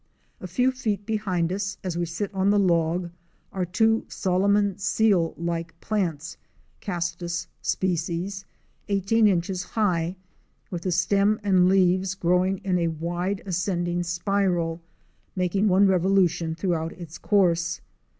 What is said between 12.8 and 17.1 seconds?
wide ascending spiral—making one revolution throughout